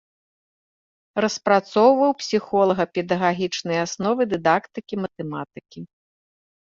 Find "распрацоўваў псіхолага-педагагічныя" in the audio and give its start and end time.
1.23-3.79